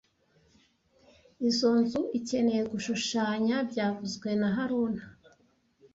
[1.47, 5.03] Izoi nzu ikeneye gushushanya byavuzwe na haruna